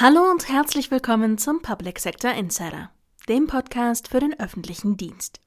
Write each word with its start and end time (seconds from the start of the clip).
Hallo 0.00 0.30
und 0.30 0.48
herzlich 0.48 0.92
willkommen 0.92 1.38
zum 1.38 1.60
Public 1.60 1.98
Sector 1.98 2.30
Insider, 2.30 2.92
dem 3.28 3.48
Podcast 3.48 4.06
für 4.06 4.20
den 4.20 4.38
öffentlichen 4.38 4.96
Dienst. 4.96 5.40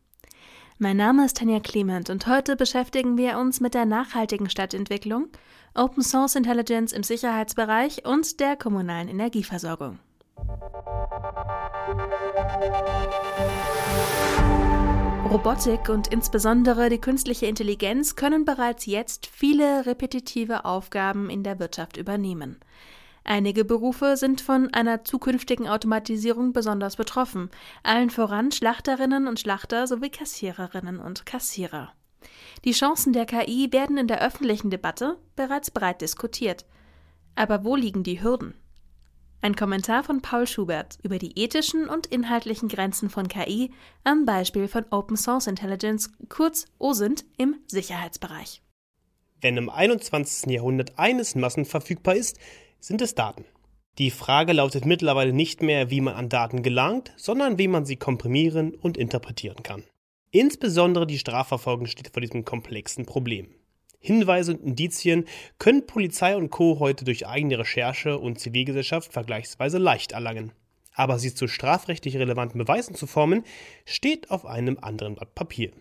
Mein 0.78 0.98
Name 0.98 1.24
ist 1.24 1.38
Tanja 1.38 1.62
Clement 1.62 2.10
und 2.10 2.28
heute 2.28 2.58
beschäftigen 2.58 3.16
wir 3.16 3.38
uns 3.38 3.62
mit 3.62 3.74
der 3.74 3.86
nachhaltigen 3.86 4.50
Stadtentwicklung, 4.50 5.29
Open 5.74 6.04
Source 6.04 6.36
Intelligence 6.36 6.92
im 6.92 7.02
Sicherheitsbereich 7.02 8.06
und 8.06 8.42
der 8.42 8.58
kommunalen 8.58 9.08
Energieversorgung. 9.08 10.00
Robotik 15.29 15.88
und 15.88 16.07
insbesondere 16.07 16.89
die 16.89 16.99
künstliche 16.99 17.45
Intelligenz 17.45 18.18
können 18.18 18.43
bereits 18.43 18.86
jetzt 18.86 19.27
viele 19.27 19.86
repetitive 19.86 20.65
Aufgaben 20.65 21.29
in 21.29 21.41
der 21.41 21.57
Wirtschaft 21.57 21.95
übernehmen. 21.95 22.59
Einige 23.24 23.66
Berufe 23.66 24.18
sind 24.18 24.42
von 24.42 24.74
einer 24.74 25.04
zukünftigen 25.04 25.68
Automatisierung 25.68 26.54
besonders 26.54 26.96
betroffen, 26.96 27.50
allen 27.84 28.10
voran 28.10 28.52
Schlachterinnen 28.52 29.28
und 29.28 29.39
Schlachter 29.39 29.86
sowie 29.86 30.10
Kassiererinnen 30.10 31.00
und 31.00 31.26
Kassierer. 31.26 31.93
Die 32.66 32.72
Chancen 32.72 33.14
der 33.14 33.26
KI 33.26 33.72
werden 33.72 33.98
in 33.98 34.08
der 34.08 34.22
öffentlichen 34.22 34.70
Debatte 34.70 35.17
bereits 35.36 35.72
breit 35.72 36.02
diskutiert. 36.02 36.66
Aber 37.36 37.64
wo 37.64 37.76
liegen 37.76 38.03
die 38.03 38.22
Hürden? 38.22 38.56
Ein 39.44 39.56
Kommentar 39.56 40.03
von 40.03 40.22
Paul 40.22 40.45
Schubert 40.45 41.00
über 41.02 41.17
die 41.17 41.40
ethischen 41.40 41.90
und 41.90 42.06
inhaltlichen 42.06 42.70
Grenzen 42.70 43.09
von 43.09 43.28
KI 43.28 43.72
am 44.03 44.26
Beispiel 44.26 44.67
von 44.67 44.86
Open 44.92 45.17
Source 45.17 45.48
Intelligence, 45.48 46.12
kurz 46.30 46.66
OSINT, 46.78 47.26
im 47.38 47.56
Sicherheitsbereich. 47.66 48.62
Wenn 49.42 49.58
im 49.58 49.72
21. 49.72 50.52
Jahrhundert 50.52 51.00
eines 51.00 51.34
Massen 51.34 51.66
verfügbar 51.66 52.16
ist, 52.16 52.38
sind 52.81 53.02
es 53.02 53.16
Daten. 53.16 53.45
Die 53.98 54.12
Frage 54.12 54.53
lautet 54.53 54.86
mittlerweile 54.86 55.31
nicht 55.31 55.62
mehr, 55.62 55.90
wie 55.90 56.02
man 56.02 56.16
an 56.16 56.30
Daten 56.30 56.64
gelangt, 56.64 57.14
sondern 57.16 57.58
wie 57.58 57.67
man 57.67 57.86
sie 57.86 57.95
komprimieren 57.95 58.73
und 58.73 58.98
interpretieren 58.98 59.64
kann. 59.64 59.84
Insbesondere 60.32 61.06
die 61.06 61.20
Strafverfolgung 61.20 61.86
steht 61.86 62.10
vor 62.12 62.22
diesem 62.22 62.44
komplexen 62.44 63.06
Problem. 63.06 63.54
Hinweise 64.00 64.54
und 64.54 64.64
Indizien 64.64 65.26
können 65.60 65.86
Polizei 65.86 66.36
und 66.36 66.50
Co. 66.50 66.80
heute 66.80 67.06
durch 67.06 67.28
eigene 67.28 67.60
Recherche 67.60 68.18
und 68.18 68.40
Zivilgesellschaft 68.40 69.14
vergleichsweise 69.14 69.78
leicht 69.78 70.14
erlangen. 70.14 70.54
Aber 70.94 71.20
sie 71.20 71.36
zu 71.36 71.48
strafrechtlich 71.48 72.18
relevanten 72.18 72.58
Beweisen 72.58 72.95
zu 72.95 73.06
formen, 73.06 73.44
steht 73.86 74.32
auf 74.32 74.45
einem 74.45 74.80
anderen 74.82 75.16
Blatt 75.16 75.36
Papier. 75.36 75.72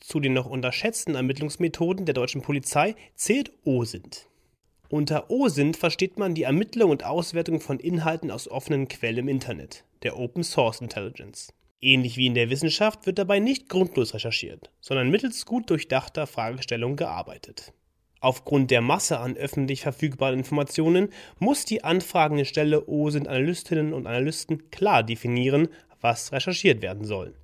Zu 0.00 0.18
den 0.18 0.32
noch 0.32 0.46
unterschätzten 0.46 1.14
Ermittlungsmethoden 1.14 2.06
der 2.06 2.14
deutschen 2.14 2.42
Polizei 2.42 2.96
zählt 3.14 3.52
OSINT. 3.64 4.29
Unter 4.92 5.30
OSINT 5.30 5.76
versteht 5.76 6.18
man 6.18 6.34
die 6.34 6.42
Ermittlung 6.42 6.90
und 6.90 7.04
Auswertung 7.04 7.60
von 7.60 7.78
Inhalten 7.78 8.32
aus 8.32 8.48
offenen 8.48 8.88
Quellen 8.88 9.18
im 9.18 9.28
Internet, 9.28 9.84
der 10.02 10.18
Open 10.18 10.42
Source 10.42 10.80
Intelligence. 10.80 11.52
Ähnlich 11.80 12.16
wie 12.16 12.26
in 12.26 12.34
der 12.34 12.50
Wissenschaft 12.50 13.06
wird 13.06 13.16
dabei 13.16 13.38
nicht 13.38 13.68
grundlos 13.68 14.14
recherchiert, 14.14 14.72
sondern 14.80 15.08
mittels 15.08 15.46
gut 15.46 15.70
durchdachter 15.70 16.26
Fragestellungen 16.26 16.96
gearbeitet. 16.96 17.72
Aufgrund 18.18 18.72
der 18.72 18.80
Masse 18.80 19.20
an 19.20 19.36
öffentlich 19.36 19.82
verfügbaren 19.82 20.40
Informationen 20.40 21.10
muss 21.38 21.64
die 21.64 21.84
anfragende 21.84 22.44
Stelle 22.44 22.88
OSINT-Analystinnen 22.88 23.92
und 23.92 24.08
Analysten 24.08 24.72
klar 24.72 25.04
definieren, 25.04 25.68
was 26.00 26.32
recherchiert 26.32 26.82
werden 26.82 27.04
soll. 27.04 27.36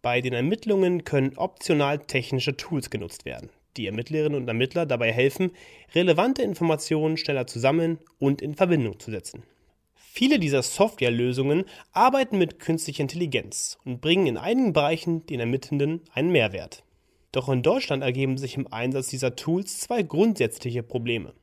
Bei 0.00 0.22
den 0.22 0.32
Ermittlungen 0.32 1.04
können 1.04 1.36
optional 1.36 1.98
technische 1.98 2.56
Tools 2.56 2.88
genutzt 2.88 3.26
werden, 3.26 3.50
die 3.76 3.86
Ermittlerinnen 3.86 4.40
und 4.40 4.48
Ermittler 4.48 4.86
dabei 4.86 5.12
helfen, 5.12 5.52
relevante 5.94 6.42
Informationen 6.42 7.16
schneller 7.16 7.46
zusammen 7.46 7.98
und 8.18 8.42
in 8.42 8.54
Verbindung 8.54 8.98
zu 8.98 9.10
setzen. 9.10 9.42
Viele 9.94 10.38
dieser 10.38 10.62
Softwarelösungen 10.62 11.64
arbeiten 11.92 12.38
mit 12.38 12.58
künstlicher 12.58 13.02
Intelligenz 13.02 13.76
und 13.84 14.00
bringen 14.00 14.26
in 14.26 14.38
einigen 14.38 14.72
Bereichen 14.72 15.26
den 15.26 15.40
Ermittelnden 15.40 16.00
einen 16.14 16.32
Mehrwert. 16.32 16.84
Doch 17.32 17.50
in 17.50 17.62
Deutschland 17.62 18.02
ergeben 18.02 18.38
sich 18.38 18.56
im 18.56 18.66
Einsatz 18.72 19.08
dieser 19.08 19.36
Tools 19.36 19.78
zwei 19.78 20.02
grundsätzliche 20.02 20.82
Probleme. 20.82 21.34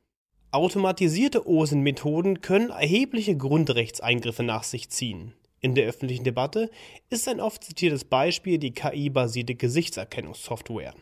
Automatisierte 0.50 1.46
OSINT-Methoden 1.46 2.40
können 2.40 2.70
erhebliche 2.70 3.36
Grundrechtseingriffe 3.36 4.42
nach 4.42 4.64
sich 4.64 4.90
ziehen. 4.90 5.34
In 5.60 5.74
der 5.74 5.86
öffentlichen 5.86 6.24
Debatte 6.24 6.70
ist 7.10 7.28
ein 7.28 7.40
oft 7.40 7.64
zitiertes 7.64 8.04
Beispiel 8.04 8.58
die 8.58 8.72
KI-basierte 8.72 9.54
Gesichtserkennungssoftware. 9.54 10.94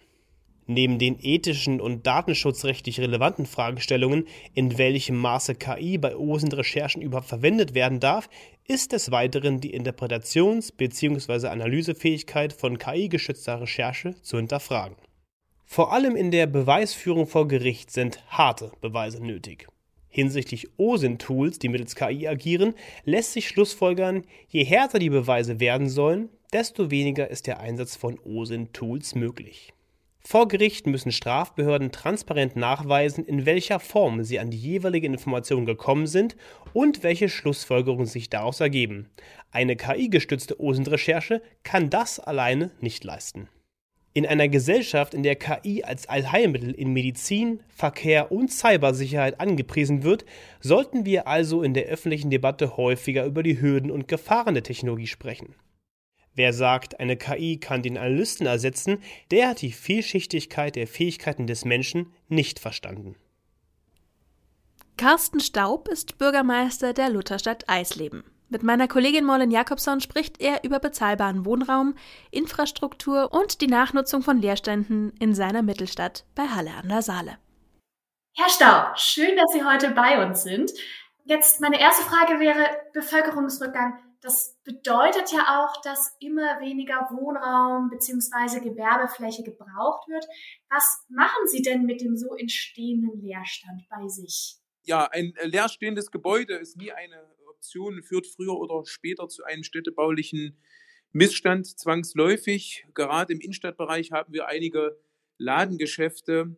Neben 0.66 0.98
den 0.98 1.18
ethischen 1.20 1.80
und 1.80 2.06
datenschutzrechtlich 2.06 3.00
relevanten 3.00 3.46
Fragestellungen, 3.46 4.26
in 4.54 4.78
welchem 4.78 5.16
Maße 5.16 5.56
KI 5.56 5.98
bei 5.98 6.16
OSINT-Recherchen 6.16 7.02
überhaupt 7.02 7.28
verwendet 7.28 7.74
werden 7.74 7.98
darf, 7.98 8.28
ist 8.68 8.92
des 8.92 9.10
Weiteren 9.10 9.60
die 9.60 9.76
Interpretations- 9.76 10.72
bzw. 10.72 11.48
Analysefähigkeit 11.48 12.52
von 12.52 12.78
KI-geschützter 12.78 13.60
Recherche 13.60 14.14
zu 14.22 14.36
hinterfragen. 14.36 14.96
Vor 15.64 15.92
allem 15.92 16.14
in 16.14 16.30
der 16.30 16.46
Beweisführung 16.46 17.26
vor 17.26 17.48
Gericht 17.48 17.90
sind 17.90 18.22
harte 18.28 18.70
Beweise 18.80 19.24
nötig. 19.24 19.66
Hinsichtlich 20.10 20.68
OSINT-Tools, 20.76 21.58
die 21.58 21.70
mittels 21.70 21.96
KI 21.96 22.28
agieren, 22.28 22.74
lässt 23.04 23.32
sich 23.32 23.48
schlussfolgern, 23.48 24.24
je 24.48 24.62
härter 24.62 24.98
die 24.98 25.08
Beweise 25.08 25.58
werden 25.58 25.88
sollen, 25.88 26.28
desto 26.52 26.90
weniger 26.90 27.28
ist 27.28 27.46
der 27.46 27.60
Einsatz 27.60 27.96
von 27.96 28.20
OSINT-Tools 28.20 29.14
möglich. 29.14 29.72
Vor 30.24 30.46
Gericht 30.46 30.86
müssen 30.86 31.10
Strafbehörden 31.10 31.90
transparent 31.90 32.54
nachweisen, 32.54 33.24
in 33.24 33.44
welcher 33.44 33.80
Form 33.80 34.22
sie 34.22 34.38
an 34.38 34.50
die 34.50 34.58
jeweilige 34.58 35.08
Information 35.08 35.66
gekommen 35.66 36.06
sind 36.06 36.36
und 36.72 37.02
welche 37.02 37.28
Schlussfolgerungen 37.28 38.06
sich 38.06 38.30
daraus 38.30 38.60
ergeben. 38.60 39.10
Eine 39.50 39.74
KI-gestützte 39.74 40.60
OSINT-Recherche 40.60 41.42
kann 41.64 41.90
das 41.90 42.20
alleine 42.20 42.70
nicht 42.80 43.02
leisten. 43.02 43.48
In 44.14 44.26
einer 44.26 44.48
Gesellschaft, 44.48 45.14
in 45.14 45.22
der 45.22 45.36
KI 45.36 45.84
als 45.84 46.06
Allheilmittel 46.06 46.72
in 46.72 46.92
Medizin, 46.92 47.60
Verkehr 47.68 48.30
und 48.30 48.52
Cybersicherheit 48.52 49.40
angepriesen 49.40 50.02
wird, 50.02 50.26
sollten 50.60 51.06
wir 51.06 51.26
also 51.26 51.62
in 51.62 51.74
der 51.74 51.86
öffentlichen 51.86 52.30
Debatte 52.30 52.76
häufiger 52.76 53.24
über 53.24 53.42
die 53.42 53.60
Hürden 53.60 53.90
und 53.90 54.08
Gefahren 54.08 54.54
der 54.54 54.62
Technologie 54.62 55.06
sprechen. 55.06 55.54
Wer 56.34 56.52
sagt, 56.52 56.98
eine 56.98 57.16
KI 57.16 57.58
kann 57.58 57.82
den 57.82 57.98
Analysten 57.98 58.46
ersetzen, 58.46 59.02
der 59.30 59.48
hat 59.48 59.60
die 59.60 59.72
Vielschichtigkeit 59.72 60.76
der 60.76 60.86
Fähigkeiten 60.86 61.46
des 61.46 61.64
Menschen 61.64 62.12
nicht 62.28 62.58
verstanden. 62.58 63.16
Carsten 64.96 65.40
Staub 65.40 65.88
ist 65.88 66.18
Bürgermeister 66.18 66.92
der 66.92 67.10
Lutherstadt 67.10 67.68
Eisleben. 67.68 68.24
Mit 68.48 68.62
meiner 68.62 68.86
Kollegin 68.86 69.24
Mollen 69.24 69.50
Jakobson 69.50 70.00
spricht 70.00 70.40
er 70.40 70.62
über 70.62 70.78
bezahlbaren 70.78 71.46
Wohnraum, 71.46 71.94
Infrastruktur 72.30 73.32
und 73.32 73.62
die 73.62 73.66
Nachnutzung 73.66 74.22
von 74.22 74.40
Leerständen 74.40 75.14
in 75.18 75.34
seiner 75.34 75.62
Mittelstadt 75.62 76.26
bei 76.34 76.44
Halle 76.44 76.72
an 76.74 76.88
der 76.88 77.02
Saale. 77.02 77.38
Herr 78.34 78.50
Staub, 78.50 78.98
schön, 78.98 79.36
dass 79.36 79.52
Sie 79.52 79.64
heute 79.64 79.90
bei 79.90 80.24
uns 80.24 80.42
sind. 80.42 80.70
Jetzt 81.24 81.60
meine 81.60 81.80
erste 81.80 82.04
Frage 82.04 82.40
wäre 82.40 82.64
Bevölkerungsrückgang. 82.92 83.98
Das 84.22 84.56
bedeutet 84.62 85.32
ja 85.32 85.64
auch, 85.64 85.82
dass 85.82 86.16
immer 86.20 86.60
weniger 86.60 87.08
Wohnraum 87.10 87.90
beziehungsweise 87.90 88.60
Gewerbefläche 88.60 89.42
gebraucht 89.42 90.08
wird. 90.08 90.24
Was 90.70 91.04
machen 91.08 91.48
Sie 91.48 91.60
denn 91.60 91.84
mit 91.84 92.00
dem 92.00 92.16
so 92.16 92.36
entstehenden 92.36 93.20
Leerstand 93.20 93.82
bei 93.90 94.06
sich? 94.06 94.58
Ja, 94.84 95.08
ein 95.10 95.34
äh, 95.36 95.46
leerstehendes 95.46 96.12
Gebäude 96.12 96.54
ist 96.54 96.76
nie 96.76 96.92
eine 96.92 97.20
Option, 97.48 98.02
führt 98.04 98.28
früher 98.28 98.56
oder 98.56 98.84
später 98.86 99.28
zu 99.28 99.42
einem 99.42 99.64
städtebaulichen 99.64 100.56
Missstand 101.10 101.66
zwangsläufig. 101.78 102.86
Gerade 102.94 103.32
im 103.32 103.40
Innenstadtbereich 103.40 104.12
haben 104.12 104.32
wir 104.32 104.46
einige 104.46 104.98
Ladengeschäfte, 105.38 106.56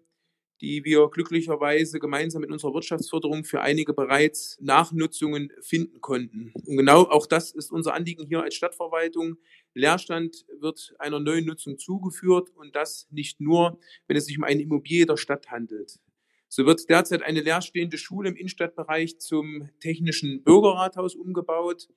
die 0.65 0.83
wir 0.83 1.11
glücklicherweise 1.11 1.99
gemeinsam 1.99 2.41
mit 2.41 2.51
unserer 2.51 2.73
Wirtschaftsförderung 2.73 3.45
für 3.45 3.61
einige 3.61 3.93
bereits 3.93 4.57
Nachnutzungen 4.63 5.53
finden 5.61 6.01
konnten. 6.01 6.55
Und 6.55 6.79
genau 6.79 7.03
auch 7.03 7.27
das 7.27 7.51
ist 7.51 7.71
unser 7.71 7.93
Anliegen 7.93 8.25
hier 8.27 8.43
als 8.43 8.55
Stadtverwaltung. 8.55 9.37
Leerstand 9.75 10.47
wird 10.61 10.95
einer 10.99 11.21
neuen 11.21 11.45
Nutzung 11.45 11.77
zugeführt 11.77 12.49
und 12.57 12.75
das 12.75 13.07
nicht 13.11 13.43
nur, 13.43 13.79
wenn 14.07 14.17
es 14.17 14.25
sich 14.25 14.39
um 14.39 14.45
eine 14.45 14.63
Immobilie 14.63 15.05
der 15.05 15.19
Stadt 15.19 15.51
handelt. 15.51 16.01
So 16.49 16.65
wird 16.65 16.89
derzeit 16.89 17.23
eine 17.23 17.43
leerstehende 17.43 17.99
Schule 17.99 18.31
im 18.31 18.37
Innenstadtbereich 18.37 19.19
zum 19.19 19.69
technischen 19.81 20.45
Bürgerrathaus 20.45 21.15
umgebaut. 21.15 21.89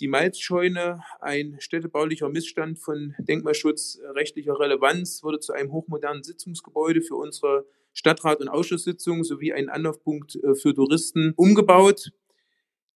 Die 0.00 0.08
Malzscheune, 0.08 1.00
ein 1.20 1.56
städtebaulicher 1.60 2.28
Missstand 2.28 2.78
von 2.78 3.14
denkmalschutzrechtlicher 3.20 4.60
Relevanz, 4.60 5.22
wurde 5.22 5.40
zu 5.40 5.54
einem 5.54 5.72
hochmodernen 5.72 6.22
Sitzungsgebäude 6.22 7.00
für 7.00 7.16
unsere 7.16 7.64
Stadtrat- 7.94 8.40
und 8.40 8.48
Ausschusssitzungen 8.48 9.24
sowie 9.24 9.52
ein 9.52 9.68
Anlaufpunkt 9.68 10.36
äh, 10.36 10.54
für 10.54 10.74
Touristen 10.74 11.32
umgebaut. 11.36 12.12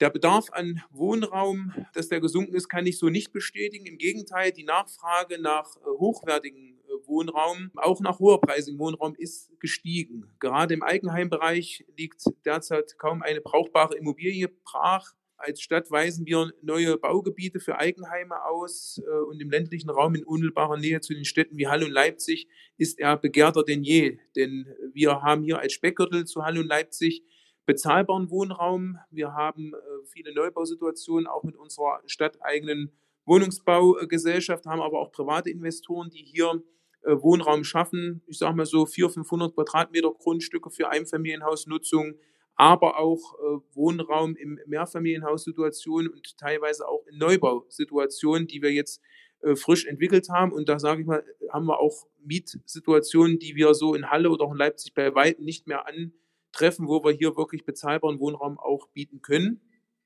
Der 0.01 0.11
Bedarf 0.11 0.49
an 0.53 0.83
Wohnraum, 0.91 1.73
dass 1.95 2.09
der 2.09 2.21
gesunken 2.21 2.55
ist, 2.55 2.69
kann 2.69 2.87
ich 2.87 2.99
so 2.99 3.09
nicht 3.09 3.33
bestätigen. 3.33 3.87
Im 3.87 3.97
Gegenteil, 3.97 4.53
die 4.53 4.65
Nachfrage 4.65 5.41
nach 5.41 5.77
äh, 5.77 5.89
hochwertigen 5.99 6.79
äh, 6.81 7.09
Wohnraum, 7.09 7.71
auch 7.77 8.01
nach 8.01 8.19
hoherpreisigem 8.19 8.79
Wohnraum 8.79 9.15
ist 9.17 9.59
gestiegen. 9.59 10.31
Gerade 10.39 10.75
im 10.75 10.83
Eigenheimbereich 10.83 11.87
liegt 11.97 12.23
derzeit 12.45 12.99
kaum 12.99 13.23
eine 13.23 13.41
brauchbare 13.41 13.97
Immobilie 13.97 14.49
brach. 14.49 15.15
Als 15.39 15.61
Stadt 15.61 15.91
weisen 15.91 16.25
wir 16.25 16.51
neue 16.63 16.97
Baugebiete 16.97 17.61
für 17.61 17.79
Eigenheime 17.79 18.45
aus 18.45 19.01
äh, 19.07 19.11
und 19.11 19.41
im 19.41 19.51
ländlichen 19.51 19.91
Raum 19.91 20.15
in 20.15 20.25
unmittelbarer 20.25 20.79
Nähe 20.79 21.01
zu 21.01 21.13
den 21.13 21.25
Städten 21.25 21.59
wie 21.59 21.69
Halle 21.69 21.85
und 21.85 21.93
Leipzig 21.93 22.49
ist 22.79 22.99
er 22.99 23.17
begehrter 23.19 23.63
denn 23.63 23.83
je. 23.83 24.19
Denn 24.35 24.67
wir 24.95 25.23
haben 25.23 25.43
hier 25.43 25.59
als 25.59 25.75
Speckgürtel 25.75 26.25
zu 26.25 26.45
Halle 26.45 26.61
und 26.61 26.67
Leipzig 26.67 27.23
bezahlbaren 27.67 28.31
Wohnraum. 28.31 28.99
Wir 29.11 29.35
haben 29.35 29.75
äh, 29.75 30.07
viele 30.07 30.33
Neubausituationen 30.33 31.27
auch 31.27 31.43
mit 31.43 31.57
unserer 31.57 32.01
stadteigenen 32.07 32.93
Wohnungsbaugesellschaft, 33.27 34.65
haben 34.67 34.81
aber 34.81 35.01
auch 35.01 35.13
private 35.13 35.51
Investoren, 35.51 36.09
die 36.11 36.25
hier 36.25 36.63
äh, 37.03 37.11
Wohnraum 37.21 37.65
schaffen. 37.65 38.23
Ich 38.27 38.39
sage 38.39 38.57
mal 38.57 38.65
so 38.65 38.87
400, 38.87 39.15
500 39.27 39.55
Quadratmeter 39.55 40.13
Grundstücke 40.13 40.71
für 40.71 40.89
Einfamilienhausnutzung 40.89 42.15
aber 42.57 42.99
auch 42.99 43.35
äh, 43.35 43.61
Wohnraum 43.75 44.35
in 44.35 44.59
Mehrfamilienhaussituationen 44.67 46.11
und 46.11 46.37
teilweise 46.39 46.89
auch 46.89 47.07
in 47.07 47.19
Neubausituationen, 47.19 48.49
die 48.49 48.63
wir 48.63 48.73
jetzt 48.73 49.03
äh, 49.43 49.55
frisch 49.55 49.85
entwickelt 49.85 50.31
haben. 50.31 50.53
Und 50.53 50.69
da 50.69 50.79
sage 50.79 51.03
ich 51.03 51.07
mal, 51.07 51.23
haben 51.53 51.67
wir 51.67 51.79
auch 51.79 52.07
Mietsituationen, 52.25 53.39
die 53.39 53.55
wir 53.55 53.75
so 53.75 53.95
in 53.95 54.11
Halle 54.11 54.31
oder 54.31 54.47
auch 54.47 54.53
in 54.53 54.59
Leipzig 54.59 54.95
bei 54.95 55.15
weitem 55.15 55.45
nicht 55.45 55.67
mehr 55.67 55.85
antreffen, 55.87 56.89
wo 56.89 57.05
wir 57.05 57.13
hier 57.13 57.37
wirklich 57.37 57.67
bezahlbaren 57.67 58.19
Wohnraum 58.19 58.59
auch 58.59 58.89
bieten 58.89 59.21
können. 59.21 59.61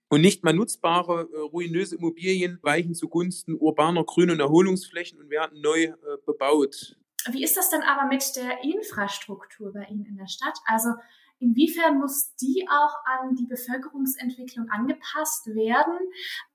Und 0.08 0.23
nicht 0.23 0.43
mal 0.43 0.53
nutzbare, 0.53 1.29
äh, 1.32 1.38
ruinöse 1.38 1.96
Immobilien 1.96 2.58
weichen 2.62 2.94
zugunsten 2.94 3.55
urbaner 3.55 4.03
Grün- 4.03 4.32
und 4.32 4.41
Erholungsflächen 4.41 5.20
und 5.20 5.31
werden 5.31 5.61
neu 5.61 5.93
bebaut. 6.26 6.96
Wie 7.31 7.44
ist 7.44 7.56
das 7.56 7.70
denn 7.70 7.82
aber 7.82 8.08
mit 8.08 8.35
der 8.35 8.64
Infrastruktur 8.64 9.73
bei 9.73 9.85
Ihnen 9.85 10.06
in 10.06 10.17
der 10.17 10.26
Stadt? 10.26 10.58
Also 10.64 10.88
Inwiefern 11.41 11.99
muss 11.99 12.35
die 12.37 12.67
auch 12.69 12.95
an 13.07 13.35
die 13.35 13.47
Bevölkerungsentwicklung 13.47 14.69
angepasst 14.69 15.47
werden? 15.47 15.99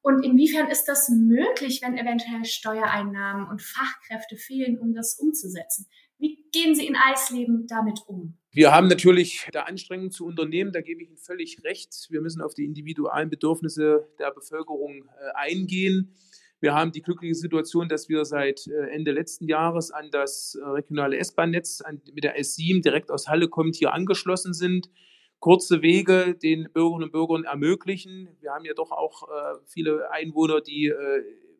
Und 0.01 0.23
inwiefern 0.23 0.69
ist 0.69 0.85
das 0.85 1.09
möglich, 1.09 1.81
wenn 1.81 1.97
eventuell 1.97 2.45
Steuereinnahmen 2.45 3.49
und 3.49 3.63
Fachkräfte 3.63 4.37
fehlen, 4.37 4.77
um 4.79 4.93
das 4.93 5.17
umzusetzen? 5.19 5.87
Wie 6.17 6.45
gehen 6.51 6.75
Sie 6.75 6.85
in 6.87 6.95
Eisleben 6.95 7.65
damit 7.67 7.99
um? 8.07 8.37
Wir 8.51 8.71
haben 8.71 8.87
natürlich 8.87 9.49
da 9.51 9.63
Anstrengungen 9.63 10.11
zu 10.11 10.25
unternehmen, 10.25 10.71
da 10.71 10.81
gebe 10.81 11.01
ich 11.01 11.09
Ihnen 11.09 11.17
völlig 11.17 11.61
recht. 11.63 12.07
Wir 12.09 12.21
müssen 12.21 12.41
auf 12.41 12.53
die 12.53 12.63
individuellen 12.63 13.29
Bedürfnisse 13.29 14.07
der 14.17 14.31
Bevölkerung 14.31 15.03
äh, 15.03 15.31
eingehen. 15.33 16.15
Wir 16.65 16.73
haben 16.73 16.91
die 16.91 17.03
glückliche 17.03 17.35
Situation, 17.35 17.89
dass 17.89 18.09
wir 18.09 18.25
seit 18.25 18.65
äh, 18.65 18.87
Ende 18.89 19.11
letzten 19.11 19.47
Jahres 19.47 19.91
an 19.91 20.09
das 20.09 20.55
äh, 20.55 20.65
regionale 20.65 21.15
S-Bahn-Netz 21.19 21.83
mit 22.11 22.23
der 22.23 22.39
S7 22.39 22.81
direkt 22.81 23.11
aus 23.11 23.27
Halle 23.27 23.49
kommt 23.49 23.75
hier 23.75 23.93
angeschlossen 23.93 24.55
sind. 24.55 24.89
Kurze 25.37 25.83
Wege 25.83 26.33
den 26.33 26.67
Bürgerinnen 26.73 27.03
und 27.03 27.11
Bürgern 27.11 27.43
ermöglichen. 27.43 28.29
Wir 28.41 28.49
haben 28.49 28.65
ja 28.65 28.73
doch 28.73 28.91
auch 28.91 29.29
äh, 29.29 29.59
viele 29.67 30.09
Einwohner, 30.09 30.59
die 30.59 30.91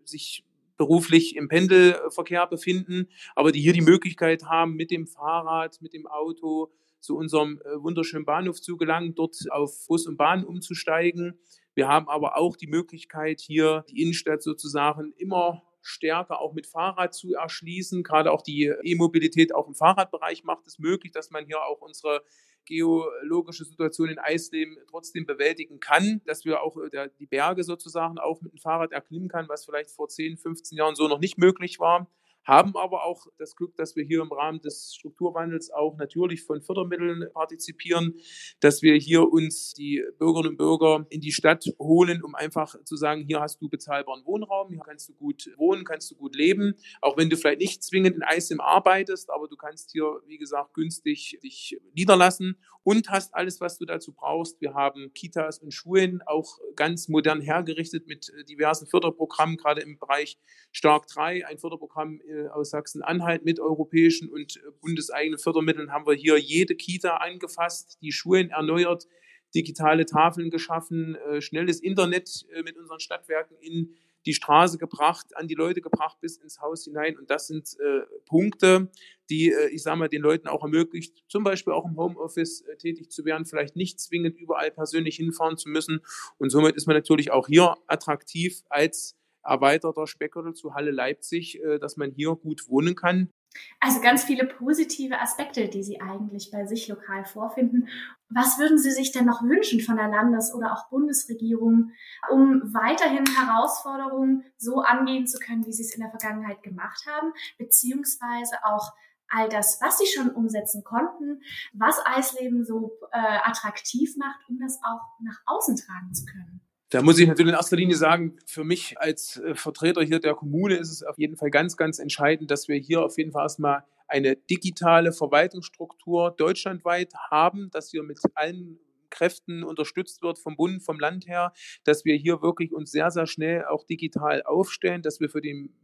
sich 0.06 0.44
beruflich 0.76 1.36
im 1.36 1.50
Pendelverkehr 1.50 2.48
befinden, 2.48 3.08
aber 3.36 3.52
die 3.52 3.62
hier 3.62 3.74
die 3.74 3.82
Möglichkeit 3.82 4.46
haben, 4.46 4.74
mit 4.74 4.90
dem 4.90 5.06
Fahrrad, 5.06 5.84
mit 5.84 5.94
dem 5.94 6.08
Auto 6.08 6.72
zu 7.00 7.16
unserem 7.16 7.62
wunderschönen 7.76 8.26
Bahnhof 8.26 8.60
zu 8.60 8.76
gelangen, 8.76 9.14
dort 9.14 9.38
auf 9.52 9.86
Bus 9.88 10.08
und 10.08 10.18
Bahn 10.18 10.44
umzusteigen. 10.44 11.38
Wir 11.76 11.90
haben 11.90 12.08
aber 12.08 12.38
auch 12.38 12.56
die 12.56 12.68
Möglichkeit, 12.68 13.42
hier 13.42 13.86
die 13.90 14.02
Innenstadt 14.02 14.42
sozusagen 14.42 15.14
immer 15.18 15.62
stärker 15.82 16.40
auch 16.40 16.54
mit 16.54 16.66
Fahrrad 16.66 17.14
zu 17.14 17.36
erschließen. 17.36 18.02
Gerade 18.02 18.32
auch 18.32 18.42
die 18.42 18.74
E-Mobilität 18.82 19.54
auch 19.54 19.68
im 19.68 19.76
Fahrradbereich 19.76 20.44
macht 20.44 20.66
es 20.66 20.80
möglich, 20.80 21.12
dass 21.12 21.30
man 21.30 21.46
hier 21.46 21.62
auch 21.64 21.82
unsere 21.82 22.24
geologische 22.66 23.66
Situation 23.66 24.10
in 24.10 24.18
Eisleben 24.18 24.78
trotzdem 24.90 25.28
bewältigen 25.28 25.80
kann, 25.80 26.22
dass 26.26 26.46
wir 26.46 26.64
auch 26.64 26.78
äh, 26.78 27.10
die 27.20 27.28
Berge 27.28 27.64
sozusagen 27.64 28.18
auch 28.18 28.42
mit 28.42 28.54
dem 28.54 28.58
Fahrrad 28.58 28.92
erklimmen 28.92 29.30
kann, 29.30 29.48
was 29.48 29.66
vielleicht 29.66 29.92
vor 29.92 30.08
10, 30.08 30.38
15 30.38 30.78
Jahren 30.78 30.96
so 30.96 31.08
noch 31.08 31.20
nicht 31.20 31.38
möglich 31.38 31.80
war 31.80 32.08
haben 32.46 32.76
aber 32.78 33.04
auch 33.04 33.28
das 33.38 33.56
Glück, 33.56 33.76
dass 33.76 33.96
wir 33.96 34.04
hier 34.04 34.22
im 34.22 34.32
Rahmen 34.32 34.62
des 34.62 34.94
Strukturwandels 34.96 35.72
auch 35.72 35.98
natürlich 35.98 36.44
von 36.44 36.62
Fördermitteln 36.62 37.26
partizipieren, 37.34 38.16
dass 38.60 38.82
wir 38.82 38.96
hier 38.96 39.28
uns 39.28 39.74
die 39.74 40.04
Bürgerinnen 40.20 40.52
und 40.52 40.58
Bürger 40.58 41.06
in 41.10 41.22
die 41.22 41.32
Stadt 41.32 41.66
holen, 41.80 42.24
um 42.24 42.36
einfach 42.36 42.76
zu 42.84 42.96
sagen, 42.96 43.24
hier 43.28 43.42
hast 43.42 43.62
du 43.62 43.70
bezahlbaren 43.70 44.26
Wohnraum, 44.26 44.70
hier 44.70 44.80
kannst 44.80 45.10
du 45.10 45.14
gut 45.14 45.52
wohnen, 45.58 45.84
kannst 45.84 46.12
du 46.12 46.16
gut 46.16 46.36
leben, 46.36 46.76
auch 47.02 47.18
wenn 47.18 47.30
du 47.30 47.38
vielleicht 47.38 47.60
nicht 47.60 47.84
zwingend 47.84 48.16
in 48.16 48.24
Eisim 48.24 48.62
arbeitest, 48.62 49.30
aber 49.32 49.48
du 49.48 49.56
kannst 49.56 49.92
hier, 49.92 50.22
wie 50.28 50.38
gesagt, 50.38 50.74
günstig 50.74 51.40
dich 51.44 51.80
niederlassen 51.94 52.58
und 52.86 53.10
hast 53.10 53.34
alles, 53.34 53.60
was 53.62 53.80
du 53.80 53.86
dazu 53.86 54.14
brauchst. 54.14 54.62
Wir 54.62 54.76
haben 54.76 55.12
Kitas 55.14 55.58
und 55.58 55.74
Schulen 55.74 56.22
auch 56.28 56.60
ganz 56.76 57.08
modern 57.08 57.42
hergerichtet 57.42 58.06
mit 58.06 58.32
diversen 58.48 58.86
Förderprogrammen, 58.86 59.58
gerade 59.58 59.82
im 59.82 59.98
Bereich 59.98 60.38
Stark 60.72 61.08
3, 61.08 61.48
ein 61.48 61.58
Förderprogramm 61.58 62.22
äh, 62.22 62.48
aus 62.50 62.70
Sachsen-Anhalt 62.70 63.44
mit 63.44 63.60
europäischen 63.60 64.30
und 64.30 64.58
äh, 64.58 64.60
bundeseigenen 64.82 65.40
Fördermitteln 65.40 65.92
haben 65.92 66.06
wir 66.06 66.14
hier 66.14 66.38
jede 66.38 66.76
Kita 66.76 67.18
angefasst, 67.18 67.98
die 68.04 68.12
Schulen 68.12 68.52
erneuert, 68.52 69.08
digitale 69.56 70.06
Tafeln 70.06 70.52
geschaffen, 70.52 71.16
äh, 71.16 71.42
schnelles 71.42 71.82
Internet 71.82 72.46
mit 72.64 72.78
unseren 72.78 73.00
Stadtwerken 73.00 73.58
in 73.62 73.96
die 74.26 74.34
Straße 74.34 74.78
gebracht, 74.78 75.28
an 75.36 75.48
die 75.48 75.56
Leute 75.56 75.82
gebracht 75.82 76.18
bis 76.22 76.38
ins 76.38 76.60
Haus 76.62 76.86
hinein. 76.86 77.18
Und 77.18 77.30
das 77.30 77.48
sind 77.48 77.78
äh, 77.80 78.02
Punkte, 78.26 78.90
die, 79.30 79.52
äh, 79.52 79.70
ich 79.70 79.84
sage 79.84 79.98
mal, 79.98 80.10
den 80.10 80.22
Leuten 80.22 80.48
auch 80.48 80.64
ermöglicht, 80.64 81.24
zum 81.28 81.44
Beispiel 81.44 81.74
auch 81.74 81.86
im 81.86 81.98
Homeoffice 81.98 82.62
äh, 82.62 82.78
tätig 82.78 83.12
zu 83.12 83.26
werden, 83.26 83.46
vielleicht 83.46 83.76
nicht 83.76 84.00
zwingend 84.00 84.38
überall 84.38 84.72
persönlich 84.72 85.18
hinfahren 85.18 85.58
zu 85.58 85.70
müssen. 85.70 86.02
Und 86.38 86.50
somit 86.50 86.76
ist 86.76 86.88
man 86.88 86.96
natürlich 86.96 87.32
auch 87.32 87.48
hier 87.48 87.76
attraktiv 87.88 88.64
als 88.70 89.16
erweiterter 89.44 90.08
Speckgürtel 90.08 90.54
zu 90.54 90.74
Halle 90.74 90.92
Leipzig, 90.92 91.62
äh, 91.64 91.80
dass 91.80 91.98
man 91.98 92.12
hier 92.12 92.36
gut 92.36 92.68
wohnen 92.68 92.96
kann. 92.96 93.30
Also 93.80 94.02
ganz 94.02 94.24
viele 94.24 94.46
positive 94.46 95.20
Aspekte, 95.20 95.68
die 95.68 95.84
Sie 95.84 96.02
eigentlich 96.02 96.50
bei 96.52 96.66
sich 96.66 96.88
lokal 96.88 97.26
vorfinden. 97.26 97.88
Was 98.30 98.58
würden 98.58 98.78
Sie 98.78 98.92
sich 98.92 99.12
denn 99.12 99.26
noch 99.26 99.44
wünschen 99.44 99.82
von 99.82 99.98
der 99.98 100.08
Landes- 100.08 100.54
oder 100.54 100.74
auch 100.74 100.90
Bundesregierung, 100.90 101.92
um 102.32 102.62
weiterhin 102.74 103.26
Herausforderungen 103.26 104.44
so 104.58 104.82
angehen 104.82 105.28
zu 105.28 105.40
können, 105.40 105.66
wie 105.66 105.74
Sie 105.74 105.84
es 105.84 105.94
in 105.94 106.02
der 106.02 106.10
Vergangenheit 106.10 106.64
gemacht 106.64 107.06
haben, 107.08 107.34
beziehungsweise 107.58 108.56
auch 108.64 108.94
all 109.30 109.50
das, 109.50 109.80
was 109.82 109.98
Sie 109.98 110.08
schon 110.08 110.32
umsetzen 110.32 110.84
konnten, 110.84 111.42
was 111.74 112.00
Eisleben 112.06 112.66
so 112.66 112.98
äh, 113.12 113.40
attraktiv 113.44 114.16
macht, 114.18 114.40
um 114.50 114.60
das 114.60 114.80
auch 114.84 115.02
nach 115.20 115.42
außen 115.46 115.76
tragen 115.76 116.14
zu 116.14 116.26
können? 116.26 116.65
Da 116.96 117.02
muss 117.02 117.20
ich 117.20 117.28
natürlich 117.28 117.52
in 117.52 117.58
erster 117.58 117.76
Linie 117.76 117.98
sagen, 117.98 118.38
für 118.46 118.64
mich 118.64 118.98
als 118.98 119.36
äh, 119.36 119.54
Vertreter 119.54 120.02
hier 120.02 120.22
der 120.22 120.34
Kommune 120.34 120.76
ist 120.76 120.90
es 120.90 121.04
auf 121.04 121.18
jeden 121.18 121.36
Fall 121.36 121.50
ganz, 121.50 121.76
ganz 121.76 122.00
entscheidend, 122.00 122.50
dass 122.52 122.70
wir 122.70 122.78
hier 122.78 123.04
auf 123.04 123.18
jeden 123.18 123.34
Fall 123.34 123.44
erstmal 123.44 123.84
eine 124.08 124.38
digitale 124.38 125.12
Verwaltungsstruktur 125.12 126.32
deutschlandweit 126.32 127.14
haben, 127.30 127.70
dass 127.72 127.92
wir 127.92 128.02
mit 128.04 128.20
allen 128.36 128.80
Kräften 129.10 129.66
unterstützt 129.66 130.22
wird 130.22 130.40
vom 130.40 130.56
Bund, 130.56 130.84
vom 130.84 130.98
Land 130.98 131.28
her, 131.28 131.52
dass 131.84 132.06
wir 132.06 132.16
hier 132.16 132.42
wirklich 132.42 132.72
uns 132.72 132.92
sehr, 132.92 133.12
sehr 133.12 133.28
schnell 133.28 133.66
auch 133.66 133.84
digital 133.84 134.44
aufstellen, 134.44 135.02
dass 135.02 135.20
wir 135.20 135.30
für 135.30 135.42
den 135.42 135.76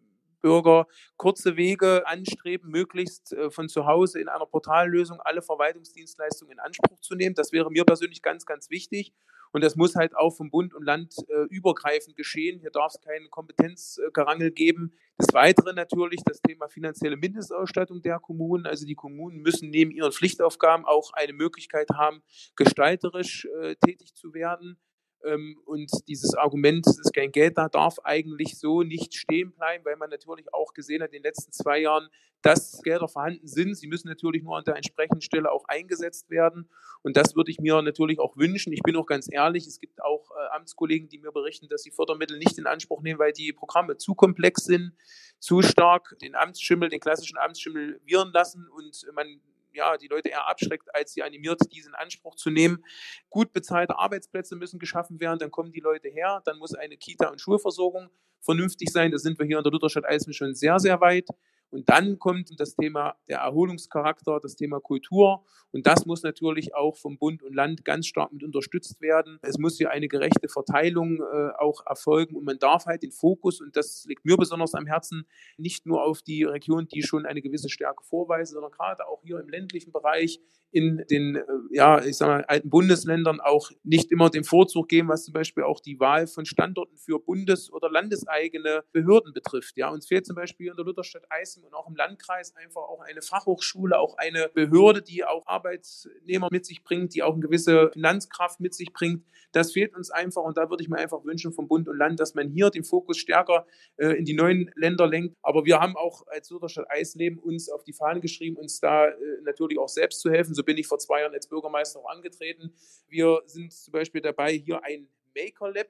Bürger 0.42 0.88
kurze 1.18 1.58
Wege 1.58 2.08
anstreben, 2.08 2.72
möglichst 2.72 3.34
äh, 3.34 3.52
von 3.52 3.68
zu 3.68 3.86
Hause 3.86 4.22
in 4.22 4.30
einer 4.30 4.46
Portallösung 4.46 5.20
alle 5.20 5.42
Verwaltungsdienstleistungen 5.42 6.54
in 6.54 6.60
Anspruch 6.60 7.02
zu 7.02 7.16
nehmen. 7.16 7.36
Das 7.36 7.52
wäre 7.52 7.70
mir 7.70 7.84
persönlich 7.84 8.22
ganz, 8.22 8.46
ganz 8.46 8.70
wichtig. 8.70 9.14
Und 9.52 9.64
das 9.64 9.76
muss 9.76 9.96
halt 9.96 10.16
auch 10.16 10.36
vom 10.36 10.50
Bund 10.50 10.74
und 10.74 10.84
Land 10.84 11.16
äh, 11.30 11.44
übergreifend 11.50 12.16
geschehen. 12.16 12.60
Hier 12.60 12.72
darf 12.72 12.94
es 12.94 13.02
keinen 13.02 13.30
Kompetenzgerangel 13.30 14.52
geben. 14.52 14.94
Des 15.20 15.34
Weiteren 15.34 15.76
natürlich 15.76 16.22
das 16.26 16.42
Thema 16.42 16.68
finanzielle 16.68 17.18
Mindestausstattung 17.18 18.02
der 18.02 18.20
Kommunen. 18.20 18.66
Also 18.66 18.86
die 18.86 18.96
Kommunen 18.96 19.42
müssen 19.42 19.70
neben 19.70 19.92
ihren 19.92 20.12
Pflichtaufgaben 20.12 20.86
auch 20.86 21.12
eine 21.14 21.34
Möglichkeit 21.34 21.90
haben, 21.94 22.22
gestalterisch 22.56 23.48
äh, 23.62 23.76
tätig 23.76 24.16
zu 24.16 24.34
werden. 24.34 24.78
Ähm, 25.24 25.58
und 25.66 25.92
dieses 26.08 26.34
Argument, 26.36 26.86
es 26.88 27.00
ist 27.00 27.14
kein 27.14 27.32
Geld 27.32 27.58
da, 27.58 27.70
darf 27.70 28.00
eigentlich 28.04 28.58
so 28.58 28.84
nicht 28.84 29.14
stehen 29.14 29.52
bleiben, 29.52 29.86
weil 29.86 29.96
man 29.96 30.10
natürlich 30.10 30.54
auch 30.54 30.74
gesehen 30.74 31.02
hat 31.02 31.10
in 31.10 31.22
den 31.22 31.24
letzten 31.24 31.52
zwei 31.52 31.80
Jahren, 31.80 32.10
dass 32.42 32.82
Gelder 32.82 33.08
vorhanden 33.08 33.48
sind. 33.48 33.76
Sie 33.76 33.88
müssen 33.88 34.08
natürlich 34.08 34.44
nur 34.44 34.58
an 34.58 34.64
der 34.64 34.76
entsprechenden 34.76 35.22
Stelle 35.22 35.52
auch 35.52 35.66
eingesetzt 35.66 36.30
werden. 36.30 36.70
Und 37.04 37.18
das 37.18 37.36
würde 37.36 37.52
ich 37.52 37.60
mir 37.60 37.82
natürlich 37.82 38.20
auch 38.20 38.36
wünschen. 38.36 38.74
Ich 38.74 38.82
bin 38.82 38.96
auch 38.96 39.06
ganz 39.06 39.28
ehrlich, 39.32 39.68
es 39.68 39.80
gibt 39.80 40.02
auch 40.04 40.32
äh, 40.32 40.56
Amtskollegen, 40.56 41.08
die 41.08 41.20
mir 41.20 41.32
berichten, 41.32 41.68
dass 41.70 41.84
sie 41.84 41.92
Fördermittel 41.92 42.38
nicht 42.40 42.58
in 42.58 42.66
Anspruch 42.66 43.02
nehmen, 43.02 43.20
weil 43.20 43.32
die 43.32 43.54
Programme 43.54 43.98
zu 43.98 44.16
komplex 44.16 44.66
sind, 44.66 44.94
zu 45.40 45.62
stark 45.62 46.16
den 46.22 46.36
Amtsschimmel, 46.36 46.90
den 46.90 47.00
klassischen 47.00 47.38
Amtsschimmel 47.38 48.02
viren 48.06 48.32
lassen 48.32 48.68
und 48.70 49.06
man 49.14 49.40
ja, 49.74 49.98
die 49.98 50.08
Leute 50.08 50.30
eher 50.30 50.48
abschreckt, 50.48 50.94
als 50.94 51.14
sie 51.14 51.24
animiert, 51.24 51.60
diesen 51.72 51.96
Anspruch 51.96 52.36
zu 52.36 52.50
nehmen. 52.50 52.84
Gut 53.30 53.54
bezahlte 53.54 53.98
Arbeitsplätze 53.98 54.56
müssen 54.56 54.80
geschaffen 54.80 55.20
werden, 55.20 55.40
dann 55.40 55.52
kommen 55.52 55.72
die 55.72 55.80
Leute 55.80 56.10
her, 56.10 56.42
dann 56.46 56.58
muss 56.58 56.74
eine 56.74 56.98
Kita- 56.98 57.30
und 57.30 57.40
Schulversorgung 57.40 58.10
vernünftig 58.40 58.90
sein. 58.90 59.12
Da 59.12 59.18
sind 59.18 59.40
wir 59.40 59.46
hier 59.46 59.58
in 59.58 59.64
der 59.64 59.72
Lutherstadt 59.72 60.06
Eismich 60.06 60.38
schon 60.38 60.56
sehr, 60.56 60.80
sehr 60.80 61.00
weit. 61.02 61.28
Und 61.72 61.90
dann 61.90 62.20
kommt 62.20 62.60
das 62.60 62.76
Thema 62.76 63.16
der 63.28 63.40
Erholungscharakter, 63.40 64.40
das 64.42 64.56
Thema 64.56 64.80
Kultur. 64.80 65.44
Und 65.72 65.88
das 65.88 66.06
muss 66.06 66.22
natürlich 66.22 66.76
auch 66.76 66.98
vom 66.98 67.18
Bund 67.18 67.42
und 67.44 67.56
Land 67.56 67.86
ganz 67.86 68.08
stark 68.08 68.34
mit 68.34 68.44
unterstützt 68.44 69.02
werden. 69.02 69.40
Es 69.42 69.58
muss 69.58 69.78
hier 69.78 69.90
eine 69.90 70.10
gerechte 70.10 70.50
Verteilung 70.50 71.22
äh, 71.22 71.52
auch 71.58 71.86
erfolgen. 71.86 72.36
Und 72.36 72.44
man 72.44 72.60
darf 72.60 72.86
halt 72.86 73.04
den 73.04 73.12
Fokus, 73.12 73.62
und 73.62 73.76
das 73.76 74.06
liegt 74.06 74.26
mir 74.26 74.36
besonders 74.36 74.74
am 74.74 74.86
Herzen, 74.86 75.26
nicht 75.58 75.86
nur 75.86 76.04
auf 76.04 76.22
die 76.22 76.44
Region, 76.44 76.88
die 76.88 77.04
schon 77.04 77.26
eine 77.26 77.42
gewisse 77.42 77.70
Stärke 77.70 78.04
vorweisen, 78.04 78.54
sondern 78.54 78.72
gerade 78.72 79.08
auch 79.08 79.22
hier 79.24 79.40
im 79.40 79.48
ländlichen 79.48 79.92
Bereich 79.94 80.42
in 80.72 81.04
den, 81.10 81.36
äh, 81.36 81.44
ja, 81.72 82.04
ich 82.04 82.18
sag 82.18 82.28
mal, 82.28 82.46
alten 82.46 82.70
Bundesländern 82.70 83.40
auch 83.42 83.72
nicht 83.84 84.12
immer 84.12 84.30
den 84.30 84.44
Vorzug 84.44 84.88
geben, 84.88 85.10
was 85.10 85.26
zum 85.26 85.34
Beispiel 85.34 85.64
auch 85.64 85.80
die 85.80 86.00
Wahl 86.00 86.28
von 86.28 86.46
Standorten 86.46 86.98
für 86.98 87.20
bundes- 87.20 87.72
oder 87.72 87.90
landeseigene 87.90 88.84
Behörden 88.92 89.34
betrifft. 89.34 89.78
Ja, 89.78 89.90
uns 89.90 90.08
fehlt 90.08 90.26
zum 90.26 90.36
Beispiel 90.36 90.70
in 90.70 90.76
der 90.76 90.86
Lutherstadt 90.86 91.26
Und 91.64 91.74
auch 91.74 91.88
im 91.88 91.96
Landkreis 91.96 92.56
einfach 92.56 92.82
auch 92.82 93.02
eine 93.02 93.22
Fachhochschule, 93.22 94.00
auch 94.00 94.18
eine 94.18 94.50
Behörde, 94.50 95.02
die 95.02 95.24
auch 95.24 95.46
Arbeitnehmer 95.48 96.50
mit 96.52 96.66
sich 96.66 96.84
bringt, 96.84 97.14
die 97.16 97.24
auch 97.24 97.34
eine 97.34 97.42
gewisse 97.42 97.92
Finanzkraft 97.94 98.60
mit 98.60 98.74
sich 98.74 98.94
bringt. 98.94 99.24
Das 99.52 99.72
fehlt 99.74 99.96
uns 99.96 100.12
einfach 100.12 100.44
und 100.44 100.58
da 100.58 100.70
würde 100.70 100.84
ich 100.84 100.90
mir 100.90 100.98
einfach 100.98 101.24
wünschen 101.26 101.52
vom 101.54 101.68
Bund 101.68 101.88
und 101.90 101.98
Land, 101.98 102.20
dass 102.20 102.36
man 102.36 102.50
hier 102.50 102.70
den 102.70 102.84
Fokus 102.84 103.18
stärker 103.18 103.66
äh, 103.98 104.18
in 104.18 104.26
die 104.26 104.34
neuen 104.34 104.72
Länder 104.76 105.08
lenkt. 105.08 105.36
Aber 105.42 105.66
wir 105.66 105.80
haben 105.80 105.98
auch 105.98 106.26
als 106.28 106.50
Lutherstadt 106.50 106.90
Eisleben 106.90 107.40
uns 107.40 107.70
auf 107.70 107.84
die 107.84 107.94
Fahne 107.94 108.22
geschrieben, 108.22 108.58
uns 108.58 108.80
da 108.80 109.08
äh, 109.08 109.16
natürlich 109.44 109.78
auch 109.78 109.90
selbst 109.90 110.22
zu 110.22 110.32
helfen. 110.32 110.54
So 110.54 110.64
bin 110.64 110.78
ich 110.78 110.88
vor 110.88 111.00
zwei 111.00 111.22
Jahren 111.22 111.34
als 111.34 111.48
Bürgermeister 111.48 112.00
auch 112.00 112.10
angetreten. 112.10 112.74
Wir 113.08 113.42
sind 113.46 113.74
zum 113.74 113.92
Beispiel 113.92 114.22
dabei, 114.22 114.54
hier 114.54 114.84
ein 114.84 115.08
Maker 115.36 115.72
Lab 115.72 115.88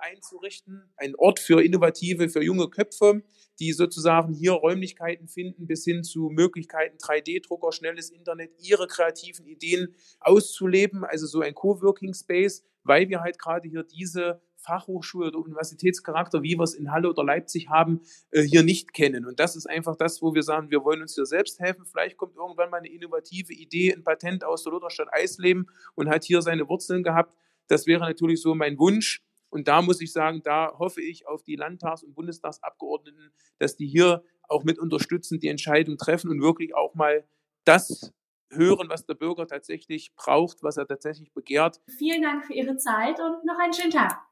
einzurichten, 0.00 0.92
ein 0.96 1.14
Ort 1.16 1.40
für 1.40 1.62
innovative, 1.62 2.28
für 2.28 2.42
junge 2.42 2.68
Köpfe, 2.68 3.22
die 3.58 3.72
sozusagen 3.72 4.32
hier 4.32 4.52
Räumlichkeiten 4.52 5.28
finden, 5.28 5.66
bis 5.66 5.84
hin 5.84 6.04
zu 6.04 6.30
Möglichkeiten 6.30 6.96
3D-Drucker, 6.98 7.72
schnelles 7.72 8.10
Internet, 8.10 8.52
ihre 8.58 8.86
kreativen 8.86 9.46
Ideen 9.46 9.94
auszuleben, 10.20 11.04
also 11.04 11.26
so 11.26 11.40
ein 11.40 11.54
Coworking 11.54 12.14
Space, 12.14 12.64
weil 12.82 13.08
wir 13.08 13.20
halt 13.20 13.38
gerade 13.38 13.68
hier 13.68 13.84
diese 13.84 14.40
Fachhochschule 14.62 15.28
oder 15.28 15.38
Universitätscharakter, 15.38 16.42
wie 16.42 16.56
wir 16.56 16.62
es 16.62 16.74
in 16.74 16.92
Halle 16.92 17.10
oder 17.10 17.24
Leipzig 17.24 17.68
haben, 17.68 18.00
äh, 18.30 18.42
hier 18.42 18.62
nicht 18.62 18.92
kennen. 18.92 19.26
Und 19.26 19.40
das 19.40 19.56
ist 19.56 19.66
einfach 19.66 19.96
das, 19.96 20.22
wo 20.22 20.34
wir 20.34 20.42
sagen, 20.42 20.70
wir 20.70 20.84
wollen 20.84 21.02
uns 21.02 21.14
hier 21.14 21.26
selbst 21.26 21.60
helfen. 21.60 21.84
Vielleicht 21.84 22.16
kommt 22.16 22.36
irgendwann 22.36 22.70
mal 22.70 22.78
eine 22.78 22.88
innovative 22.88 23.52
Idee, 23.52 23.92
ein 23.92 24.04
Patent 24.04 24.44
aus 24.44 24.62
der 24.62 24.72
Lutherstadt 24.72 25.12
Eisleben 25.12 25.66
und 25.94 26.08
hat 26.08 26.24
hier 26.24 26.42
seine 26.42 26.68
Wurzeln 26.68 27.02
gehabt. 27.02 27.36
Das 27.68 27.86
wäre 27.86 28.00
natürlich 28.00 28.40
so 28.40 28.54
mein 28.54 28.78
Wunsch. 28.78 29.22
Und 29.52 29.68
da 29.68 29.82
muss 29.82 30.00
ich 30.00 30.12
sagen, 30.12 30.40
da 30.42 30.72
hoffe 30.78 31.02
ich 31.02 31.28
auf 31.28 31.42
die 31.42 31.56
Landtags- 31.56 32.02
und 32.02 32.14
Bundestagsabgeordneten, 32.14 33.34
dass 33.58 33.76
die 33.76 33.86
hier 33.86 34.24
auch 34.48 34.64
mit 34.64 34.78
unterstützen, 34.78 35.40
die 35.40 35.48
Entscheidung 35.48 35.98
treffen 35.98 36.30
und 36.30 36.40
wirklich 36.40 36.74
auch 36.74 36.94
mal 36.94 37.24
das 37.64 38.12
hören, 38.50 38.88
was 38.88 39.04
der 39.04 39.14
Bürger 39.14 39.46
tatsächlich 39.46 40.14
braucht, 40.14 40.62
was 40.62 40.78
er 40.78 40.86
tatsächlich 40.86 41.34
begehrt. 41.34 41.82
Vielen 41.98 42.22
Dank 42.22 42.46
für 42.46 42.54
Ihre 42.54 42.78
Zeit 42.78 43.20
und 43.20 43.44
noch 43.44 43.58
einen 43.58 43.74
schönen 43.74 43.90
Tag. 43.90 44.22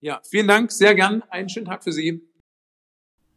Ja, 0.00 0.20
vielen 0.28 0.48
Dank, 0.48 0.72
sehr 0.72 0.96
gern. 0.96 1.22
Einen 1.30 1.48
schönen 1.48 1.66
Tag 1.66 1.84
für 1.84 1.92
Sie. 1.92 2.28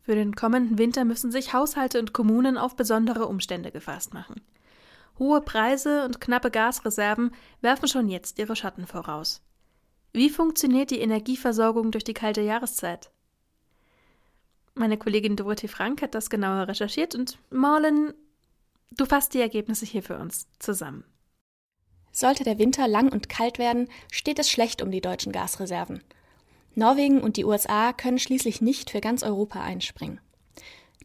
Für 0.01 0.15
den 0.15 0.35
kommenden 0.35 0.79
Winter 0.79 1.05
müssen 1.05 1.31
sich 1.31 1.53
Haushalte 1.53 1.99
und 1.99 2.13
Kommunen 2.13 2.57
auf 2.57 2.75
besondere 2.75 3.27
Umstände 3.27 3.71
gefasst 3.71 4.11
machen. 4.13 4.41
Hohe 5.19 5.41
Preise 5.41 6.03
und 6.03 6.19
knappe 6.19 6.49
Gasreserven 6.49 7.31
werfen 7.61 7.87
schon 7.87 8.09
jetzt 8.09 8.39
ihre 8.39 8.55
Schatten 8.55 8.87
voraus. 8.87 9.43
Wie 10.17 10.31
funktioniert 10.31 10.89
die 10.89 10.99
Energieversorgung 10.99 11.91
durch 11.91 12.03
die 12.03 12.15
kalte 12.15 12.41
Jahreszeit? 12.41 13.11
Meine 14.73 14.97
Kollegin 14.97 15.35
Dorothee 15.35 15.67
Frank 15.67 16.01
hat 16.01 16.15
das 16.15 16.31
genauer 16.31 16.67
recherchiert 16.67 17.13
und 17.13 17.37
Marlon, 17.51 18.15
du 18.89 19.05
fasst 19.05 19.35
die 19.35 19.41
Ergebnisse 19.41 19.85
hier 19.85 20.01
für 20.01 20.17
uns 20.17 20.47
zusammen. 20.57 21.03
Sollte 22.11 22.43
der 22.43 22.57
Winter 22.57 22.87
lang 22.87 23.11
und 23.11 23.29
kalt 23.29 23.59
werden, 23.59 23.89
steht 24.11 24.39
es 24.39 24.49
schlecht 24.49 24.81
um 24.81 24.89
die 24.89 25.01
deutschen 25.01 25.31
Gasreserven. 25.31 26.03
Norwegen 26.73 27.21
und 27.21 27.37
die 27.37 27.45
USA 27.45 27.93
können 27.93 28.17
schließlich 28.17 28.59
nicht 28.59 28.89
für 28.89 29.01
ganz 29.01 29.21
Europa 29.21 29.61
einspringen. 29.61 30.19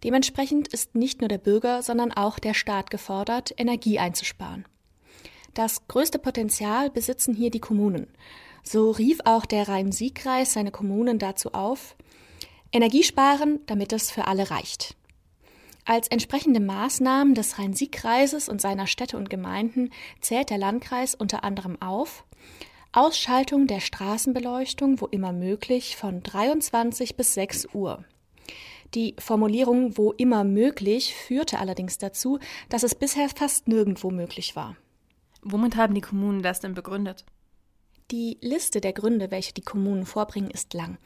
Dementsprechend 0.02 0.68
ist 0.68 0.94
nicht 0.94 1.20
nur 1.20 1.28
der 1.28 1.36
Bürger, 1.36 1.82
sondern 1.82 2.12
auch 2.12 2.38
der 2.38 2.54
Staat 2.54 2.90
gefordert, 2.90 3.52
Energie 3.58 3.98
einzusparen. 3.98 4.64
Das 5.52 5.86
größte 5.86 6.18
Potenzial 6.18 6.88
besitzen 6.88 7.34
hier 7.34 7.50
die 7.50 7.60
Kommunen. 7.60 8.06
So 8.62 8.90
rief 8.90 9.20
auch 9.24 9.44
der 9.44 9.68
Rhein-Sieg-Kreis 9.68 10.52
seine 10.52 10.70
Kommunen 10.70 11.18
dazu 11.18 11.52
auf, 11.52 11.96
Energie 12.72 13.02
sparen, 13.02 13.60
damit 13.66 13.92
es 13.92 14.10
für 14.10 14.26
alle 14.26 14.50
reicht. 14.50 14.96
Als 15.84 16.08
entsprechende 16.08 16.60
Maßnahmen 16.60 17.34
des 17.34 17.58
Rhein-Sieg-Kreises 17.58 18.48
und 18.48 18.60
seiner 18.60 18.86
Städte 18.86 19.16
und 19.16 19.30
Gemeinden 19.30 19.90
zählt 20.20 20.50
der 20.50 20.58
Landkreis 20.58 21.14
unter 21.14 21.42
anderem 21.42 21.80
auf 21.82 22.24
Ausschaltung 22.92 23.66
der 23.66 23.80
Straßenbeleuchtung, 23.80 25.00
wo 25.00 25.06
immer 25.06 25.32
möglich, 25.32 25.96
von 25.96 26.22
23 26.22 27.16
bis 27.16 27.34
6 27.34 27.68
Uhr. 27.72 28.04
Die 28.94 29.16
Formulierung 29.18 29.96
wo 29.96 30.12
immer 30.12 30.44
möglich 30.44 31.14
führte 31.14 31.58
allerdings 31.58 31.96
dazu, 31.96 32.38
dass 32.68 32.82
es 32.82 32.94
bisher 32.94 33.30
fast 33.30 33.66
nirgendwo 33.66 34.10
möglich 34.10 34.56
war. 34.56 34.76
Womit 35.40 35.76
haben 35.76 35.94
die 35.94 36.02
Kommunen 36.02 36.42
das 36.42 36.60
denn 36.60 36.74
begründet? 36.74 37.24
Die 38.10 38.38
Liste 38.40 38.80
der 38.80 38.92
Gründe, 38.92 39.30
welche 39.30 39.54
die 39.54 39.62
Kommunen 39.62 40.04
vorbringen, 40.04 40.50
ist 40.50 40.74
lang. 40.74 40.98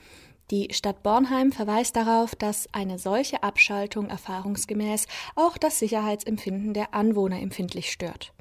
Die 0.50 0.68
Stadt 0.72 1.02
Bornheim 1.02 1.50
verweist 1.50 1.96
darauf, 1.96 2.36
dass 2.36 2.72
eine 2.72 2.98
solche 2.98 3.42
Abschaltung 3.42 4.08
erfahrungsgemäß 4.08 5.06
auch 5.34 5.58
das 5.58 5.80
Sicherheitsempfinden 5.80 6.72
der 6.72 6.94
Anwohner 6.94 7.40
empfindlich 7.40 7.90
stört. 7.90 8.32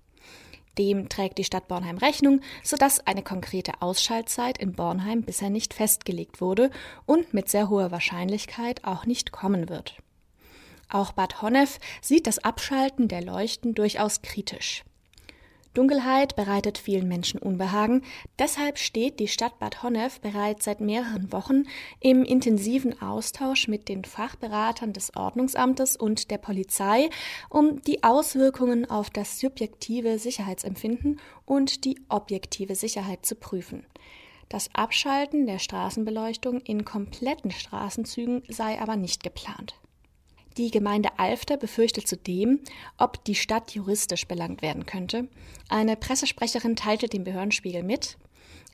Dem 0.77 1.09
trägt 1.09 1.37
die 1.37 1.43
Stadt 1.43 1.67
Bornheim 1.67 1.97
Rechnung, 1.97 2.41
sodass 2.63 2.99
eine 3.07 3.23
konkrete 3.23 3.81
Ausschaltzeit 3.81 4.57
in 4.57 4.73
Bornheim 4.73 5.23
bisher 5.23 5.49
nicht 5.49 5.73
festgelegt 5.73 6.41
wurde 6.41 6.69
und 7.05 7.33
mit 7.33 7.49
sehr 7.49 7.69
hoher 7.69 7.91
Wahrscheinlichkeit 7.91 8.83
auch 8.83 9.05
nicht 9.05 9.31
kommen 9.31 9.69
wird. 9.69 9.97
Auch 10.89 11.13
Bad 11.13 11.41
Honnef 11.41 11.79
sieht 12.01 12.27
das 12.27 12.39
Abschalten 12.39 13.07
der 13.07 13.23
Leuchten 13.23 13.73
durchaus 13.73 14.21
kritisch. 14.21 14.83
Dunkelheit 15.75 16.35
bereitet 16.35 16.77
vielen 16.77 17.07
Menschen 17.07 17.39
Unbehagen, 17.39 18.01
deshalb 18.39 18.79
steht 18.79 19.19
die 19.19 19.27
Stadt 19.27 19.59
Bad 19.59 19.83
Honnef 19.83 20.19
bereits 20.21 20.65
seit 20.65 20.79
mehreren 20.79 21.31
Wochen 21.31 21.63
im 21.99 22.23
intensiven 22.23 23.01
Austausch 23.01 23.67
mit 23.67 23.89
den 23.89 24.05
Fachberatern 24.05 24.93
des 24.93 25.15
Ordnungsamtes 25.15 25.97
und 25.97 26.31
der 26.31 26.37
Polizei, 26.37 27.09
um 27.49 27.81
die 27.81 28.03
Auswirkungen 28.03 28.89
auf 28.89 29.09
das 29.09 29.39
subjektive 29.39 30.17
Sicherheitsempfinden 30.17 31.19
und 31.45 31.85
die 31.85 31.99
objektive 32.09 32.75
Sicherheit 32.75 33.25
zu 33.25 33.35
prüfen. 33.35 33.85
Das 34.49 34.69
Abschalten 34.73 35.45
der 35.45 35.59
Straßenbeleuchtung 35.59 36.61
in 36.61 36.85
kompletten 36.85 37.51
Straßenzügen 37.51 38.43
sei 38.47 38.79
aber 38.79 38.95
nicht 38.95 39.23
geplant. 39.23 39.75
Die 40.57 40.71
Gemeinde 40.71 41.09
Alfter 41.17 41.57
befürchtet 41.57 42.07
zudem, 42.07 42.61
ob 42.97 43.23
die 43.25 43.35
Stadt 43.35 43.71
juristisch 43.71 44.25
belangt 44.27 44.61
werden 44.61 44.85
könnte. 44.85 45.27
Eine 45.67 45.97
Pressesprecherin 45.97 46.75
teilte 46.75 47.07
dem 47.07 47.25
Behördenspiegel 47.25 47.83
mit, 47.83 48.17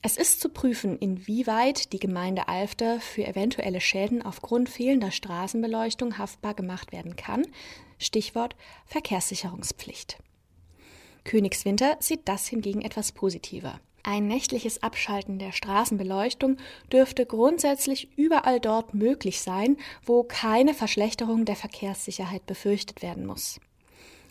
es 0.04 0.18
ist 0.18 0.42
zu 0.42 0.50
prüfen, 0.50 0.98
inwieweit 0.98 1.94
die 1.94 2.00
Gemeinde 2.00 2.48
Alfter 2.48 3.00
für 3.00 3.24
eventuelle 3.26 3.80
Schäden 3.80 4.24
aufgrund 4.24 4.68
fehlender 4.68 5.12
Straßenbeleuchtung 5.12 6.18
haftbar 6.18 6.56
gemacht 6.56 6.92
werden 6.92 7.16
kann. 7.16 7.46
Stichwort 8.00 8.56
Verkehrssicherungspflicht. 8.88 10.18
Königswinter 11.24 11.98
sieht 12.00 12.28
das 12.28 12.48
hingegen 12.48 12.82
etwas 12.82 13.12
positiver. 13.12 13.80
Ein 14.04 14.28
nächtliches 14.28 14.82
Abschalten 14.82 15.38
der 15.38 15.52
Straßenbeleuchtung 15.52 16.58
dürfte 16.92 17.26
grundsätzlich 17.26 18.10
überall 18.18 18.60
dort 18.60 18.94
möglich 18.94 19.42
sein, 19.42 19.78
wo 20.04 20.24
keine 20.24 20.74
Verschlechterung 20.74 21.46
der 21.46 21.56
Verkehrssicherheit 21.56 22.46
befürchtet 22.46 23.02
werden 23.02 23.26
muss. 23.26 23.60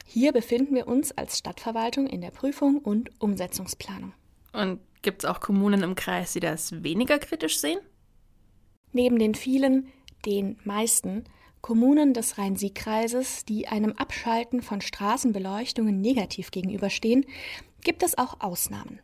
Hier 0.06 0.32
befinden 0.32 0.74
wir 0.74 0.88
uns 0.88 1.12
als 1.12 1.38
Stadtverwaltung 1.38 2.08
in 2.08 2.20
der 2.20 2.32
Prüfung 2.32 2.78
und 2.78 3.10
Umsetzungsplanung. 3.20 4.12
Und 4.52 4.80
gibt 5.02 5.22
es 5.22 5.30
auch 5.30 5.38
Kommunen 5.38 5.82
im 5.84 5.94
Kreis, 5.94 6.32
die 6.32 6.40
das 6.40 6.82
weniger 6.82 7.20
kritisch 7.20 7.60
sehen? 7.60 7.78
Neben 8.92 9.20
den 9.20 9.36
vielen, 9.36 9.92
den 10.26 10.58
meisten 10.64 11.24
Kommunen 11.60 12.12
des 12.12 12.38
Rhein-Sieg-Kreises, 12.38 13.44
die 13.44 13.68
einem 13.68 13.92
Abschalten 13.92 14.62
von 14.62 14.80
Straßenbeleuchtungen 14.80 16.00
negativ 16.00 16.50
gegenüberstehen, 16.50 17.24
gibt 17.82 18.02
es 18.02 18.18
auch 18.18 18.40
Ausnahmen. 18.40 18.98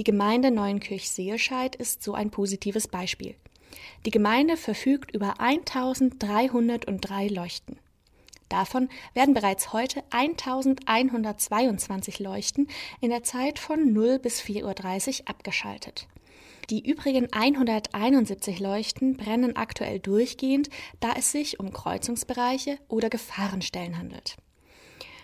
Die 0.00 0.04
Gemeinde 0.04 0.50
Neuenkirch-Seelscheid 0.50 1.76
ist 1.76 2.02
so 2.02 2.14
ein 2.14 2.30
positives 2.30 2.88
Beispiel. 2.88 3.34
Die 4.06 4.10
Gemeinde 4.10 4.56
verfügt 4.56 5.14
über 5.14 5.38
1303 5.40 7.28
Leuchten. 7.28 7.78
Davon 8.48 8.88
werden 9.12 9.34
bereits 9.34 9.74
heute 9.74 10.02
1122 10.08 12.18
Leuchten 12.18 12.66
in 13.02 13.10
der 13.10 13.24
Zeit 13.24 13.58
von 13.58 13.92
0 13.92 14.20
bis 14.20 14.40
4.30 14.40 15.20
Uhr 15.20 15.28
abgeschaltet. 15.28 16.08
Die 16.70 16.88
übrigen 16.88 17.30
171 17.30 18.58
Leuchten 18.58 19.18
brennen 19.18 19.54
aktuell 19.54 19.98
durchgehend, 19.98 20.70
da 21.00 21.12
es 21.18 21.30
sich 21.30 21.60
um 21.60 21.74
Kreuzungsbereiche 21.74 22.78
oder 22.88 23.10
Gefahrenstellen 23.10 23.98
handelt. 23.98 24.38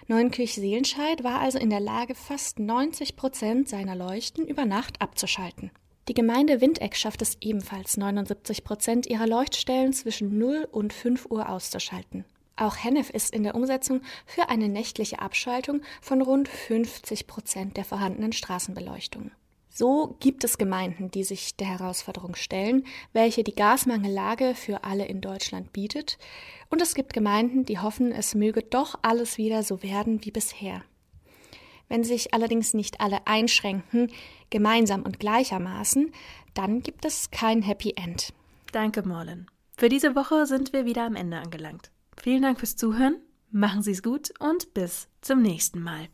Neunkirch-Seelenscheid 0.09 1.25
war 1.25 1.41
also 1.41 1.59
in 1.59 1.69
der 1.69 1.81
Lage, 1.81 2.15
fast 2.15 2.61
90 2.61 3.17
Prozent 3.17 3.69
seiner 3.69 3.97
Leuchten 3.97 4.47
über 4.47 4.65
Nacht 4.65 5.03
abzuschalten. 5.03 5.73
Die 6.07 6.15
Gemeinde 6.15 6.61
Windeck 6.61 6.95
schafft 6.95 7.23
es 7.23 7.37
ebenfalls, 7.41 7.97
79 7.97 8.63
Prozent 8.63 9.07
ihrer 9.07 9.27
Leuchtstellen 9.27 9.93
zwischen 9.93 10.39
0 10.39 10.69
und 10.71 10.93
5 10.93 11.27
Uhr 11.27 11.49
auszuschalten. 11.49 12.25
Auch 12.55 12.77
Hennef 12.77 13.11
ist 13.11 13.35
in 13.35 13.43
der 13.43 13.57
Umsetzung 13.57 14.01
für 14.25 14.49
eine 14.49 14.69
nächtliche 14.69 15.19
Abschaltung 15.19 15.83
von 16.01 16.23
rund 16.23 16.49
50 16.49 17.27
Prozent 17.27 17.77
der 17.77 17.85
vorhandenen 17.85 18.33
Straßenbeleuchtung. 18.33 19.33
So 19.79 20.17
gibt 20.21 20.43
es 20.43 20.57
Gemeinden, 20.57 21.11
die 21.11 21.23
sich 21.23 21.55
der 21.55 21.67
Herausforderung 21.67 22.35
stellen, 22.35 22.87
welche 23.13 23.45
die 23.45 23.55
Gasmangellage 23.55 24.55
für 24.55 24.85
alle 24.85 25.05
in 25.05 25.21
Deutschland 25.21 25.75
bietet, 25.75 26.17
und 26.71 26.81
es 26.81 26.95
gibt 26.95 27.13
Gemeinden, 27.13 27.67
die 27.67 27.79
hoffen, 27.79 28.11
es 28.11 28.35
möge 28.35 28.63
doch 28.63 28.99
alles 29.03 29.37
wieder 29.37 29.63
so 29.63 29.83
werden 29.83 30.25
wie 30.25 30.31
bisher. 30.31 30.83
Wenn 31.91 32.05
sich 32.05 32.33
allerdings 32.33 32.73
nicht 32.73 33.03
alle 33.03 33.27
einschränken, 33.27 34.11
gemeinsam 34.49 35.03
und 35.03 35.21
gleichermaßen, 35.21 36.11
dann 36.55 36.81
gibt 36.81 37.05
es 37.05 37.31
kein 37.31 37.61
Happy 37.61 37.93
End. 37.97 38.33
Danke, 38.73 39.07
Morlen. 39.07 39.47
Für 39.77 39.91
diese 39.91 40.17
Woche 40.17 40.47
sind 40.47 40.73
wir 40.73 40.87
wieder 40.87 41.05
am 41.05 41.17
Ende 41.17 41.37
angelangt. 41.37 41.91
Vielen 42.17 42.41
Dank 42.41 42.61
fürs 42.61 42.77
Zuhören, 42.77 43.21
machen 43.57 43.83
Sie 43.83 43.93
es 43.93 44.03
gut 44.03 44.33
und 44.39 44.75
bis 44.75 45.09
zum 45.23 45.43
nächsten 45.43 45.83
Mal. 45.83 46.09